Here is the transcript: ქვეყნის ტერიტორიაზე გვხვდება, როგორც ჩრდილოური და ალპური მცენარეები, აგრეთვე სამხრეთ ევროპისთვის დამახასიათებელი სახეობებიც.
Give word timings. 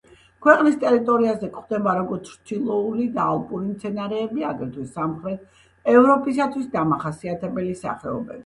ქვეყნის 0.43 0.77
ტერიტორიაზე 0.83 1.49
გვხვდება, 1.57 1.93
როგორც 1.99 2.31
ჩრდილოური 2.37 3.05
და 3.19 3.27
ალპური 3.35 3.69
მცენარეები, 3.75 4.47
აგრეთვე 4.53 4.89
სამხრეთ 4.97 5.63
ევროპისთვის 5.97 6.69
დამახასიათებელი 6.79 7.81
სახეობებიც. 7.85 8.39